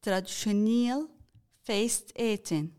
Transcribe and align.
traditioneel 0.00 1.08
feest 1.62 2.10
eten. 2.12 2.74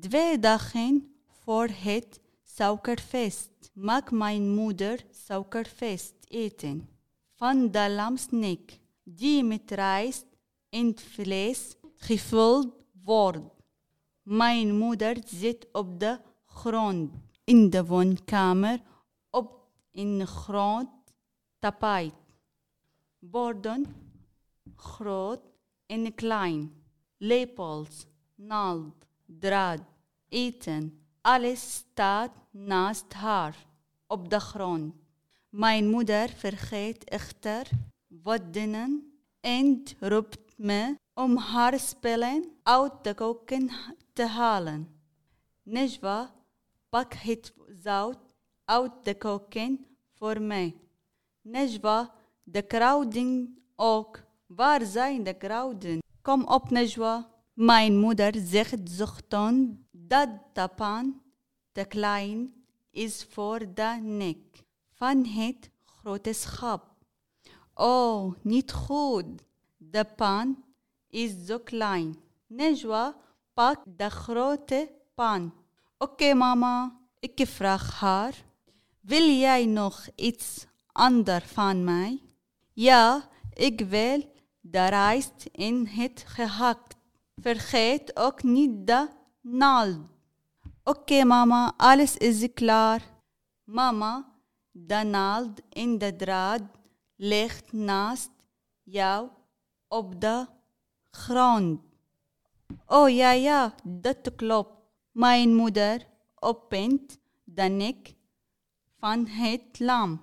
Twee 0.00 0.38
dagen 0.38 1.14
voor 1.26 1.68
het 1.68 2.20
suikerfeest 2.42 3.70
maakt 3.72 4.10
mijn 4.10 4.54
moeder 4.54 5.04
suikerfeest 5.10 6.14
eten. 6.28 6.88
Van 7.34 7.70
de 7.70 7.90
lamsnek 7.90 8.78
die 9.02 9.44
met 9.44 9.70
rijst 9.70 10.26
en 10.68 10.98
vlees 10.98 11.76
gevuld 11.94 12.74
wordt. 13.02 13.54
Mijn 14.22 14.78
moeder 14.78 15.16
zit 15.26 15.66
op 15.72 16.00
de 16.00 16.20
grond 16.46 17.12
in 17.44 17.70
de 17.70 17.84
woonkamer 17.84 18.80
op 19.30 19.66
een 19.92 20.26
groot 20.26 20.88
tapijt. 21.58 22.14
Borden, 23.18 23.86
groot 24.76 25.40
en 25.88 26.14
klein, 26.14 26.72
lepels, 27.16 28.06
naald, 28.34 29.06
draad, 29.26 29.80
eten, 30.28 31.00
alles 31.20 31.72
staat 31.72 32.32
naast 32.50 33.12
haar 33.12 33.66
op 34.06 34.30
de 34.30 34.40
grond. 34.40 34.94
Mijn 35.48 35.90
moeder 35.90 36.28
vergeet 36.28 37.04
echter 37.04 37.68
wat 38.06 38.52
dingen 38.52 39.20
en 39.40 39.82
roept 40.00 40.56
me 40.56 40.98
om 41.14 41.36
haar 41.36 41.78
spullen 41.78 42.44
uit 42.62 42.92
de 43.04 43.14
koken 43.14 43.70
te 44.12 44.26
halen. 44.26 45.00
Nejwa, 45.62 46.34
pak 46.88 47.12
het 47.12 47.54
zout 47.82 48.34
uit 48.64 48.92
de 49.02 49.14
koken 49.16 49.86
voor 50.12 50.40
mij. 50.40 50.76
Nejwa, 51.40 52.14
de 52.42 52.62
kruiden 52.62 53.58
ook. 53.76 54.26
Waar 54.48 54.84
zijn 54.84 55.22
de 55.22 55.34
kruiden? 55.34 55.98
Kom 56.22 56.44
op, 56.46 56.70
Nejwa. 56.70 57.30
Mijn 57.52 57.98
moeder 57.98 58.32
zegt 58.36 58.90
zuchtend 58.90 59.78
dat 59.90 60.28
de 60.52 60.68
pan 60.76 61.22
te 61.72 61.84
klein 61.84 62.54
is 62.90 63.26
voor 63.30 63.58
de 63.74 63.98
nek 64.02 64.64
van 64.94 65.24
het 65.26 65.70
grote 65.84 66.32
schap. 66.32 66.94
Oh, 67.74 68.34
niet 68.42 68.72
goed. 68.72 69.42
De 69.76 70.04
pan 70.16 70.64
is 71.08 71.32
zo 71.46 71.58
klein. 71.58 72.16
Nejwa, 72.46 73.16
pak 73.54 73.82
de 73.96 74.10
grote 74.10 74.90
pan. 75.14 75.52
Oké, 75.98 76.34
mama. 76.34 77.00
Ik 77.18 77.46
vraag 77.46 78.00
haar. 78.00 78.44
Wil 79.00 79.28
jij 79.28 79.66
nog 79.66 80.08
iets 80.14 80.66
anders 80.92 81.44
van 81.44 81.84
mij? 81.84 82.22
Ja, 82.72 83.28
ik 83.52 83.80
wil 83.80 84.36
de 84.70 84.86
rijst 84.88 85.48
in 85.52 85.86
het 85.86 86.24
gehakt. 86.26 86.96
Vergeet 87.34 88.16
ook 88.16 88.42
niet 88.42 88.86
de 88.86 89.08
naald. 89.40 89.98
Oké, 90.84 91.24
mama, 91.24 91.72
alles 91.76 92.16
is 92.16 92.48
klaar. 92.54 93.02
Mama, 93.64 94.32
de 94.70 95.02
naald 95.04 95.60
in 95.68 95.98
de 95.98 96.16
draad 96.16 96.62
ligt 97.16 97.72
naast 97.72 98.30
jou 98.82 99.28
op 99.88 100.20
de 100.20 100.46
grond. 101.10 101.80
Oh 102.86 103.10
ja, 103.10 103.30
ja, 103.30 103.74
dat 103.84 104.34
klopt. 104.36 104.74
Mijn 105.10 105.54
moeder 105.54 106.06
opent 106.34 107.18
de 107.44 107.62
nek 107.62 108.14
van 108.98 109.26
het 109.26 109.78
lam 109.78 110.20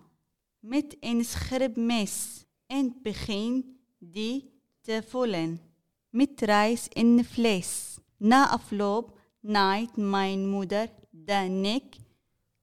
met 0.60 0.98
een 1.00 1.26
scherp 1.26 1.76
mes 1.76 2.46
en 2.68 3.00
begint 3.02 3.66
die 4.12 4.54
te 4.82 5.04
voelen 5.08 5.62
met 6.10 6.42
rijst 6.42 6.94
en 6.94 7.26
vlees. 7.26 7.98
Na 8.18 8.50
afloop 8.50 9.20
naait 9.40 9.96
mijn 9.96 10.50
moeder 10.50 10.90
de 11.10 11.34
nek 11.34 11.96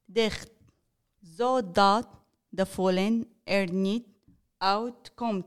dicht, 0.05 0.51
zodat 1.21 2.09
de 2.49 2.67
voelen 2.67 3.27
er 3.45 3.73
niet 3.73 4.07
uitkomt. 4.57 5.47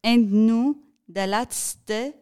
En 0.00 0.44
nu 0.44 0.76
de 1.04 1.28
laatste 1.28 2.14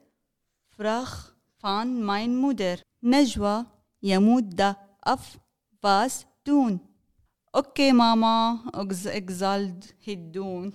vraag 0.69 1.37
van 1.59 2.05
mijn 2.05 2.37
moeder. 2.37 2.83
Najwa, 2.99 3.71
je 3.99 4.19
moet 4.19 4.56
de 4.56 4.75
afwas 5.00 6.27
doen. 6.43 6.83
Oké 7.50 7.93
mama, 7.93 8.62
ik 9.12 9.31
zal 9.31 9.61
het 9.99 10.33
doen. 10.33 10.75